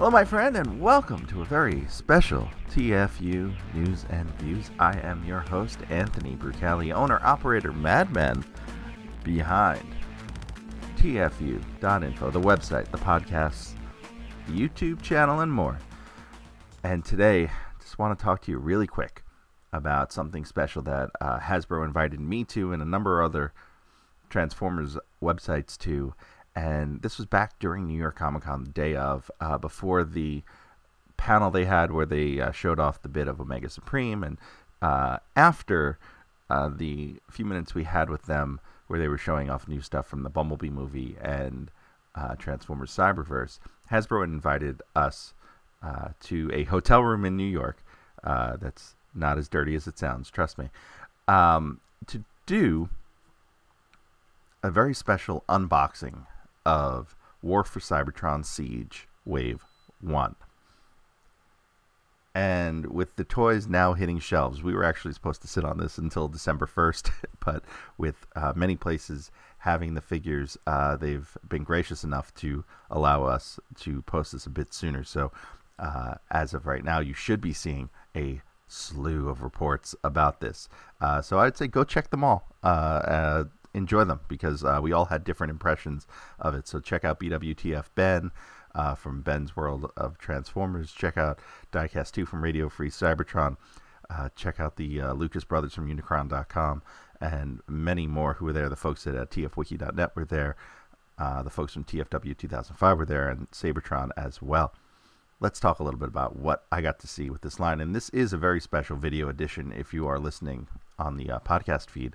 [0.00, 4.70] Hello, my friend, and welcome to a very special TFU News and Views.
[4.78, 8.42] I am your host, Anthony Brucali, owner, operator, madman
[9.24, 9.84] behind
[10.96, 13.74] TFU.info, the website, the podcast,
[14.46, 15.78] the YouTube channel, and more.
[16.82, 19.22] And today, just want to talk to you really quick
[19.74, 23.52] about something special that uh, Hasbro invited me to and a number of other
[24.30, 26.14] Transformers websites to
[26.54, 30.42] and this was back during New York Comic Con, the day of, uh, before the
[31.16, 34.38] panel they had where they uh, showed off the bit of Omega Supreme, and
[34.82, 35.98] uh, after
[36.48, 40.06] uh, the few minutes we had with them where they were showing off new stuff
[40.06, 41.70] from the Bumblebee movie and
[42.16, 43.60] uh, Transformers Cyberverse,
[43.90, 45.34] Hasbro invited us
[45.82, 47.84] uh, to a hotel room in New York.
[48.24, 50.70] that's not as dirty as it sounds, trust me.
[51.28, 52.88] Um, to do
[54.62, 56.26] a very special unboxing
[56.64, 59.64] of War for Cybertron Siege Wave
[60.00, 60.36] 1.
[62.34, 65.98] And with the toys now hitting shelves, we were actually supposed to sit on this
[65.98, 67.10] until December 1st,
[67.44, 67.64] but
[67.98, 73.58] with uh, many places having the figures, uh, they've been gracious enough to allow us
[73.80, 75.02] to post this a bit sooner.
[75.02, 75.32] So,
[75.78, 80.68] uh, as of right now, you should be seeing a slew of reports about this.
[81.00, 84.92] Uh, so, I'd say go check them all uh, uh, enjoy them because uh, we
[84.92, 86.06] all had different impressions
[86.38, 86.66] of it.
[86.66, 88.30] So check out BWTF Ben
[88.74, 90.92] uh, from Ben's World of Transformers.
[90.92, 91.38] Check out
[91.72, 93.56] Diecast 2 from Radio Free Cybertron.
[94.08, 96.82] Uh, check out the uh, Lucas Brothers from Unicron.com
[97.20, 98.68] and many more who were there.
[98.68, 100.56] The folks at uh, TFWiki.net were there.
[101.18, 104.72] Uh, the folks from TFW 2005 were there and Seibertron as well.
[105.38, 107.80] Let's talk a little bit about what I got to see with this line.
[107.80, 110.66] And this is a very special video edition if you are listening
[110.98, 112.14] on the podcast feed.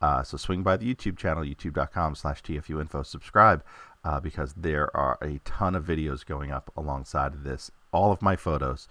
[0.00, 3.04] Uh, so swing by the YouTube channel, youtube.com slash tfuinfo.
[3.04, 3.64] Subscribe
[4.04, 7.70] uh, because there are a ton of videos going up alongside of this.
[7.92, 8.88] All of my photos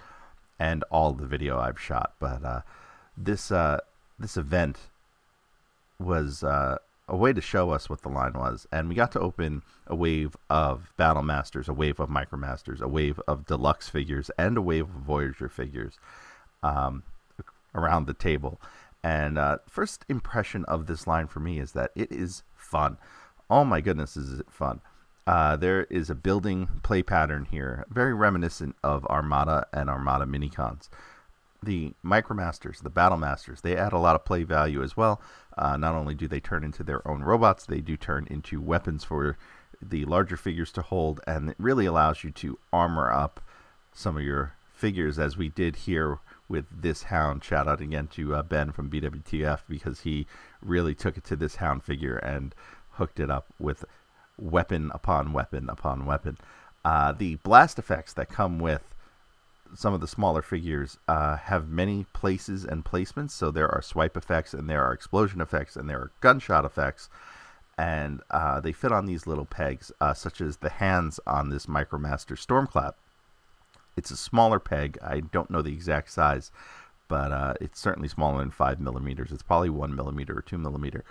[0.59, 2.13] and all the video I've shot.
[2.19, 2.61] But uh,
[3.17, 3.79] this uh,
[4.17, 4.77] this event
[5.99, 6.77] was uh,
[7.07, 9.95] a way to show us what the line was, and we got to open a
[9.95, 14.61] wave of Battle Masters, a wave of Micromasters, a wave of deluxe figures, and a
[14.61, 15.93] wave of Voyager figures
[16.63, 17.03] um,
[17.73, 18.59] around the table.
[19.05, 22.97] And uh, first impression of this line for me is that it is fun.
[23.51, 24.81] Oh my goodness, is it fun!
[25.27, 30.89] Uh, there is a building play pattern here, very reminiscent of Armada and Armada minicons.
[31.61, 35.21] The Micromasters, the Battle Masters, they add a lot of play value as well.
[35.55, 39.03] Uh, not only do they turn into their own robots, they do turn into weapons
[39.03, 39.37] for
[39.79, 43.39] the larger figures to hold, and it really allows you to armor up
[43.93, 46.17] some of your figures, as we did here
[46.47, 47.43] with this hound.
[47.43, 50.27] Shout out again to uh, Ben from BWTF because he
[50.61, 52.53] really took it to this hound figure and
[52.91, 53.85] hooked it up with
[54.37, 56.37] weapon upon weapon upon weapon.
[56.83, 58.95] Uh, the blast effects that come with
[59.73, 63.31] some of the smaller figures uh, have many places and placements.
[63.31, 67.09] So there are swipe effects, and there are explosion effects, and there are gunshot effects.
[67.77, 71.65] And uh, they fit on these little pegs, uh, such as the hands on this
[71.65, 72.93] Micromaster Storm Cloud
[73.95, 74.97] it's a smaller peg.
[75.01, 76.51] I don't know the exact size,
[77.07, 79.31] but uh, it's certainly smaller than five millimeters.
[79.31, 81.03] It's probably one millimeter or two millimeter.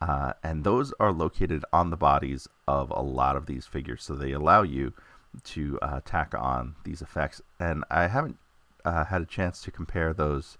[0.00, 4.14] Uh, and those are located on the bodies of a lot of these figures, so
[4.14, 4.94] they allow you
[5.44, 7.42] to uh, tack on these effects.
[7.58, 8.38] And I haven't
[8.84, 10.56] uh, had a chance to compare those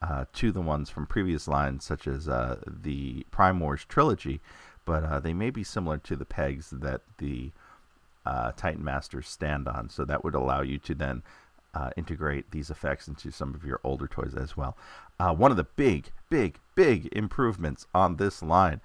[0.00, 4.40] uh, to the ones from previous lines, such as uh, the Prime Wars trilogy,
[4.86, 7.52] but they may be similar to the pegs that the
[8.26, 9.88] uh, Titan Masters stand on.
[9.88, 11.22] So that would allow you to then
[11.74, 14.76] uh, integrate these effects into some of your older toys as well.
[15.18, 18.80] Uh, one of the big, big, big improvements on this line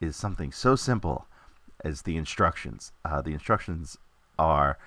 [0.00, 1.26] is something so simple
[1.84, 2.92] as the instructions.
[3.04, 3.98] Uh, the instructions
[4.38, 4.78] are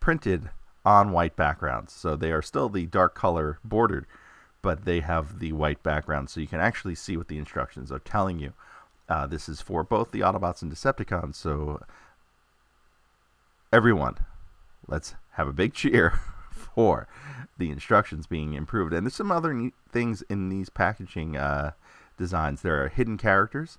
[0.00, 0.50] printed
[0.84, 4.06] on white backgrounds, so they are still the dark color bordered,
[4.62, 7.98] but they have the white background, so you can actually see what the instructions are
[7.98, 8.52] telling you.
[9.08, 11.80] Uh, this is for both the Autobots and Decepticons, so
[13.76, 14.16] everyone,
[14.88, 16.18] let's have a big cheer
[16.50, 17.06] for
[17.58, 18.94] the instructions being improved.
[18.94, 21.72] And there's some other neat things in these packaging uh,
[22.16, 22.62] designs.
[22.62, 23.76] There are hidden characters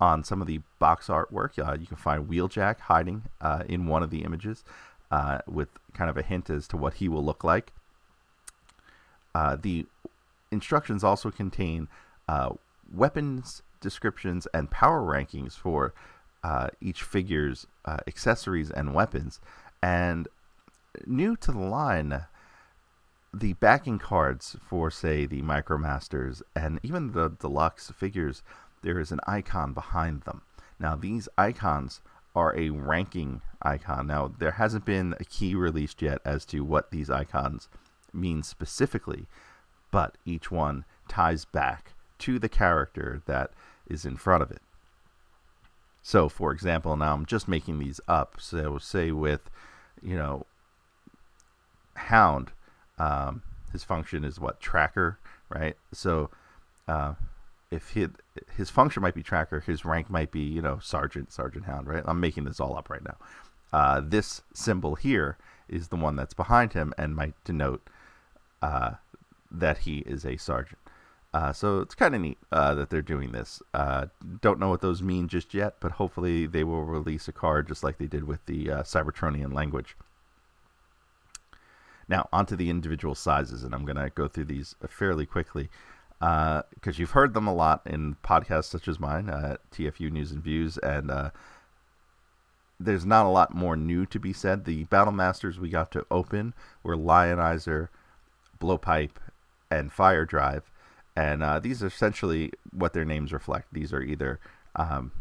[0.00, 1.58] on some of the box artwork.
[1.58, 4.64] Uh, you can find Wheeljack hiding uh, in one of the images
[5.10, 7.74] uh, with kind of a hint as to what he will look like.
[9.34, 9.84] Uh, the
[10.50, 11.88] instructions also contain
[12.30, 12.48] uh,
[12.90, 15.92] weapons descriptions and power rankings for
[16.44, 19.40] uh, each figure's uh, accessories and weapons.
[19.82, 20.28] And
[21.06, 22.26] new to the line,
[23.32, 28.42] the backing cards for, say, the Micromasters and even the deluxe figures,
[28.82, 30.42] there is an icon behind them.
[30.78, 32.02] Now, these icons
[32.36, 34.06] are a ranking icon.
[34.06, 37.68] Now, there hasn't been a key released yet as to what these icons
[38.12, 39.26] mean specifically,
[39.90, 43.50] but each one ties back to the character that
[43.86, 44.60] is in front of it.
[46.06, 48.36] So, for example, now I'm just making these up.
[48.38, 49.48] So, say with,
[50.02, 50.44] you know,
[51.96, 52.52] Hound,
[52.98, 53.42] um,
[53.72, 55.18] his function is what tracker,
[55.48, 55.76] right?
[55.92, 56.28] So,
[56.86, 57.14] uh,
[57.70, 58.08] if he,
[58.54, 62.04] his function might be tracker, his rank might be you know sergeant, sergeant hound, right?
[62.06, 63.16] I'm making this all up right now.
[63.72, 67.88] Uh, this symbol here is the one that's behind him and might denote
[68.60, 68.92] uh,
[69.50, 70.78] that he is a sergeant.
[71.34, 73.60] Uh, so it's kind of neat uh, that they're doing this.
[73.74, 74.06] Uh,
[74.40, 77.82] don't know what those mean just yet, but hopefully they will release a card just
[77.82, 79.96] like they did with the uh, Cybertronian language.
[82.06, 85.70] Now, onto the individual sizes, and I'm going to go through these fairly quickly
[86.20, 90.30] because uh, you've heard them a lot in podcasts such as mine, uh, TFU News
[90.30, 91.10] and Views, and
[92.78, 94.66] there's not a lot more new to be said.
[94.66, 96.54] The Battle Masters we got to open
[96.84, 97.88] were Lionizer,
[98.60, 99.16] Blowpipe,
[99.68, 100.70] and Fire Drive,
[101.16, 103.68] and uh, these are essentially what their names reflect.
[103.72, 104.40] These are either
[104.76, 105.12] um,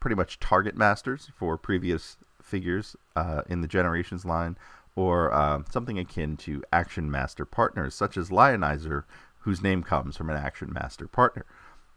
[0.00, 4.56] pretty much target masters for previous figures uh, in the Generations line,
[4.96, 9.04] or uh, something akin to Action Master partners, such as Lionizer,
[9.40, 11.44] whose name comes from an Action Master partner.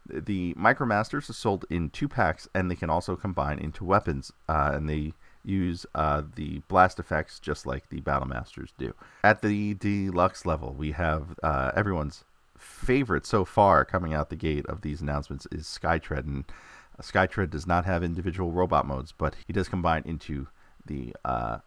[0.06, 4.72] The Micromasters are sold in two packs, and they can also combine into weapons, uh,
[4.74, 5.14] and they
[5.44, 8.94] use uh, the blast effects just like the Battle Masters do.
[9.24, 12.24] At the deluxe level, we have uh, everyone's
[12.64, 16.44] favorite so far coming out the gate of these announcements is Skytread, and
[17.00, 20.48] Skytread does not have individual robot modes, but he does combine into
[20.86, 21.58] the uh,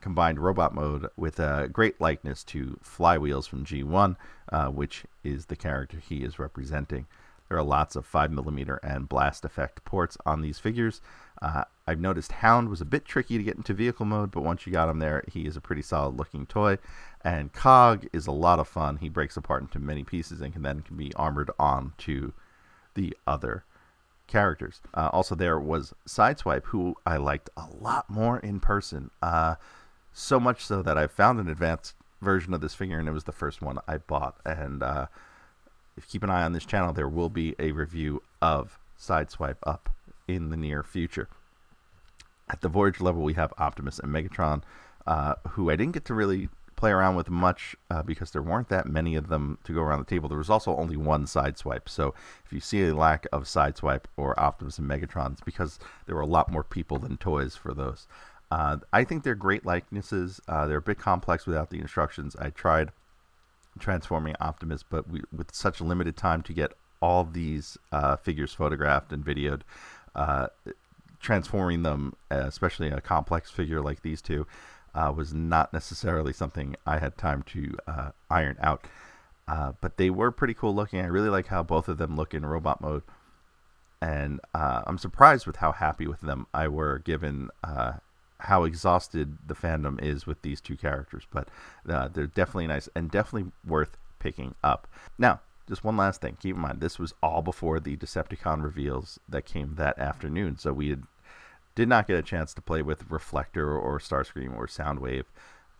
[0.00, 4.16] combined robot mode with a great likeness to Flywheels from G1,
[4.50, 7.06] uh, which is the character he is representing.
[7.48, 11.00] There are lots of 5mm and blast effect ports on these figures.
[11.40, 14.66] Uh, I've noticed Hound was a bit tricky to get into vehicle mode, but once
[14.66, 16.78] you got him there, he is a pretty solid looking toy.
[17.24, 18.98] And Cog is a lot of fun.
[18.98, 22.32] He breaks apart into many pieces and can then can be armored on to
[22.94, 23.64] the other
[24.26, 24.80] characters.
[24.94, 29.10] Uh, also, there was Sideswipe, who I liked a lot more in person.
[29.20, 29.56] Uh,
[30.12, 33.24] so much so that I found an advanced version of this figure, and it was
[33.24, 34.36] the first one I bought.
[34.44, 35.06] And uh,
[35.96, 39.56] if you keep an eye on this channel, there will be a review of Sideswipe
[39.64, 39.90] up
[40.28, 41.28] in the near future.
[42.52, 44.62] At the Voyage level, we have Optimus and Megatron,
[45.06, 48.68] uh, who I didn't get to really play around with much uh, because there weren't
[48.68, 50.28] that many of them to go around the table.
[50.28, 52.14] There was also only one Sideswipe, so
[52.44, 56.20] if you see a lack of Sideswipe or Optimus and Megatron, it's because there were
[56.20, 58.06] a lot more people than toys for those.
[58.50, 60.40] Uh, I think they're great likenesses.
[60.46, 62.36] Uh, they're a bit complex without the instructions.
[62.38, 62.92] I tried
[63.78, 69.10] transforming Optimus, but we, with such limited time to get all these uh, figures photographed
[69.10, 69.62] and videoed,
[70.14, 70.48] uh,
[71.22, 74.46] transforming them, especially a complex figure like these two,
[74.94, 78.84] uh, was not necessarily something I had time to uh, iron out.
[79.46, 81.00] but they were pretty cool looking.
[81.00, 83.02] I really like how both of them look in robot mode
[84.02, 87.92] and uh, I'm surprised with how happy with them I were given uh,
[88.38, 91.48] how exhausted the fandom is with these two characters, but
[91.88, 94.88] uh, they're definitely nice and definitely worth picking up.
[95.18, 96.36] Now, just one last thing.
[96.40, 100.72] Keep in mind, this was all before the Decepticon reveals that came that afternoon, so
[100.72, 101.04] we had,
[101.74, 105.24] did not get a chance to play with Reflector or Starscream or Soundwave.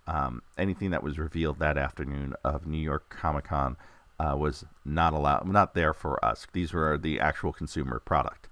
[0.06, 3.76] Um, anything that was revealed that afternoon of New York Comic Con
[4.18, 6.46] uh, was not allowed, not there for us.
[6.52, 8.48] These were the actual consumer product.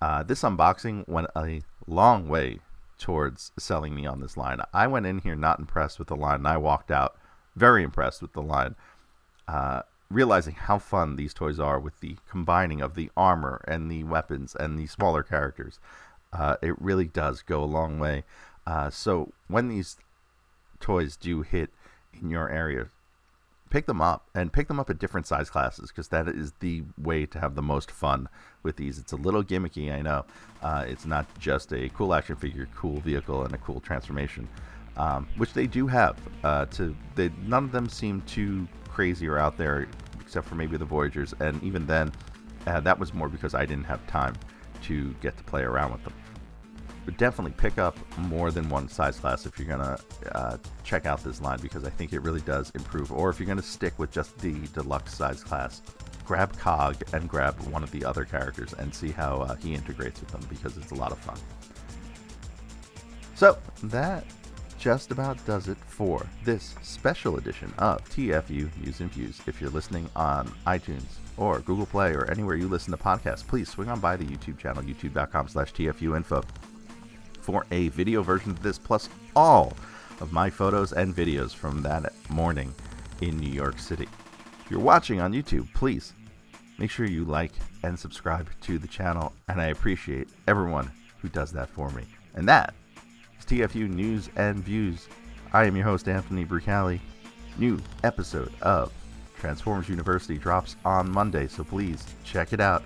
[0.00, 2.60] Uh, this unboxing went a long way
[2.98, 4.60] towards selling me on this line.
[4.72, 7.16] I went in here not impressed with the line, and I walked out
[7.56, 8.76] very impressed with the line,
[9.48, 14.04] uh, realizing how fun these toys are with the combining of the armor and the
[14.04, 15.80] weapons and the smaller characters.
[16.32, 18.24] Uh, it really does go a long way.
[18.66, 19.96] Uh, so when these
[20.78, 21.70] toys do hit
[22.20, 22.88] in your area,
[23.70, 26.82] pick them up and pick them up at different size classes because that is the
[26.98, 28.28] way to have the most fun
[28.62, 28.98] with these.
[28.98, 30.24] It's a little gimmicky, I know.
[30.62, 34.48] Uh, it's not just a cool action figure, cool vehicle, and a cool transformation,
[34.96, 36.16] um, which they do have.
[36.44, 39.86] Uh, to they, none of them seem too crazy or out there,
[40.20, 42.12] except for maybe the Voyagers, and even then,
[42.66, 44.34] uh, that was more because I didn't have time
[44.82, 46.14] to get to play around with them
[47.04, 49.98] but definitely pick up more than one size class if you're gonna
[50.32, 53.10] uh, check out this line because I think it really does improve.
[53.10, 55.82] Or if you're gonna stick with just the deluxe size class,
[56.24, 60.20] grab Cog and grab one of the other characters and see how uh, he integrates
[60.20, 61.38] with them because it's a lot of fun.
[63.34, 64.24] So that
[64.80, 69.38] just about does it for this special edition of TFU News and Views.
[69.46, 71.04] If you're listening on iTunes
[71.36, 74.58] or Google Play or anywhere you listen to podcasts, please swing on by the YouTube
[74.58, 76.42] channel, youtube.com slash TFU info,
[77.42, 79.74] for a video version of this, plus all
[80.20, 82.74] of my photos and videos from that morning
[83.20, 84.08] in New York City.
[84.64, 86.14] If you're watching on YouTube, please
[86.78, 91.52] make sure you like and subscribe to the channel, and I appreciate everyone who does
[91.52, 92.06] that for me.
[92.34, 92.72] And that
[93.46, 95.08] TFU News and Views.
[95.52, 97.00] I am your host, Anthony Brucali.
[97.58, 98.92] New episode of
[99.38, 102.84] Transformers University drops on Monday, so please check it out.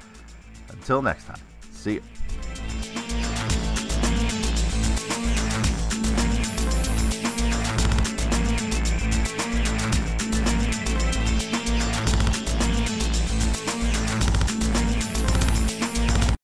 [0.71, 1.41] Until next time,
[1.73, 2.03] see you.